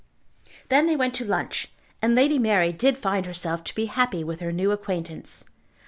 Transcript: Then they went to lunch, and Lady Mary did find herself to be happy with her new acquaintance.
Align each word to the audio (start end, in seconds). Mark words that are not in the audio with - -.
Then 0.69 0.87
they 0.87 0.95
went 0.95 1.13
to 1.13 1.25
lunch, 1.25 1.67
and 2.01 2.15
Lady 2.15 2.39
Mary 2.39 2.71
did 2.73 2.97
find 2.97 3.27
herself 3.27 3.63
to 3.65 3.75
be 3.75 3.85
happy 3.85 4.23
with 4.23 4.39
her 4.39 4.51
new 4.51 4.71
acquaintance. 4.71 5.45